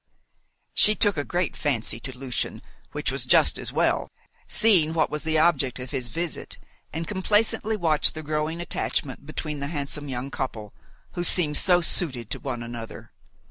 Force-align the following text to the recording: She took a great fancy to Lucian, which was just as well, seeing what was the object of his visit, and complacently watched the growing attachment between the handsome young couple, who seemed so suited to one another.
She 0.73 0.95
took 0.95 1.15
a 1.15 1.23
great 1.23 1.55
fancy 1.55 1.99
to 1.99 2.17
Lucian, 2.17 2.63
which 2.91 3.11
was 3.11 3.23
just 3.23 3.59
as 3.59 3.71
well, 3.71 4.09
seeing 4.47 4.93
what 4.95 5.11
was 5.11 5.21
the 5.21 5.37
object 5.37 5.77
of 5.77 5.91
his 5.91 6.09
visit, 6.09 6.57
and 6.91 7.07
complacently 7.07 7.77
watched 7.77 8.15
the 8.15 8.23
growing 8.23 8.61
attachment 8.61 9.27
between 9.27 9.59
the 9.59 9.67
handsome 9.67 10.09
young 10.09 10.31
couple, 10.31 10.73
who 11.11 11.23
seemed 11.23 11.57
so 11.57 11.81
suited 11.81 12.31
to 12.31 12.39
one 12.39 12.63
another. 12.63 13.11